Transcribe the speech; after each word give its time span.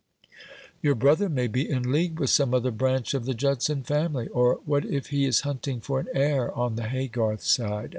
"Your 0.81 0.95
brother 0.95 1.29
may 1.29 1.45
be 1.45 1.69
in 1.69 1.91
league 1.91 2.19
with 2.19 2.31
some 2.31 2.55
other 2.55 2.71
branch 2.71 3.13
of 3.13 3.25
the 3.25 3.35
Judson 3.35 3.83
family. 3.83 4.27
Or 4.29 4.59
what 4.65 4.83
if 4.83 5.09
he 5.09 5.25
is 5.25 5.41
hunting 5.41 5.79
for 5.79 5.99
an 5.99 6.07
heir 6.15 6.51
on 6.57 6.75
the 6.75 6.87
Haygarth 6.89 7.41
side?" 7.43 7.89